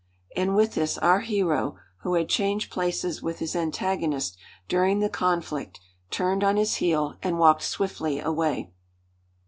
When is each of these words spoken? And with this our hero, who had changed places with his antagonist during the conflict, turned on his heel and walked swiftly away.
And 0.35 0.55
with 0.55 0.73
this 0.73 0.97
our 0.97 1.19
hero, 1.19 1.77
who 1.99 2.15
had 2.15 2.27
changed 2.27 2.71
places 2.71 3.21
with 3.21 3.37
his 3.37 3.55
antagonist 3.55 4.35
during 4.67 4.99
the 4.99 5.09
conflict, 5.09 5.79
turned 6.09 6.43
on 6.43 6.57
his 6.57 6.77
heel 6.77 7.17
and 7.21 7.37
walked 7.37 7.61
swiftly 7.61 8.17
away. 8.19 8.71